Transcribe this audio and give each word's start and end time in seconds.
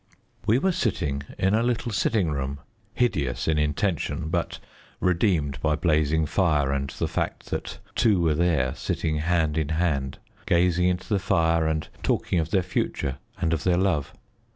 We 0.47 0.57
were 0.57 0.71
sitting 0.71 1.21
in 1.37 1.53
a 1.53 1.61
little 1.61 1.91
sitting 1.91 2.31
room, 2.31 2.59
hideous 2.95 3.47
in 3.47 3.59
intention, 3.59 4.29
but 4.29 4.57
redeemed 4.99 5.61
by 5.61 5.75
blazing 5.75 6.25
fire 6.25 6.71
and 6.71 6.89
the 6.89 7.07
fact 7.07 7.51
that 7.51 7.77
two 7.93 8.19
were 8.19 8.33
there, 8.33 8.73
sitting 8.73 9.17
hand 9.17 9.59
in 9.59 9.69
hand, 9.69 10.17
gazing 10.47 10.87
into 10.87 11.07
the 11.07 11.19
fire 11.19 11.67
and 11.67 11.87
talking 12.01 12.39
of 12.39 12.49
their 12.49 12.63
future 12.63 13.19
and 13.39 13.53
of 13.53 13.63
their 13.63 13.77
love. 13.77 14.11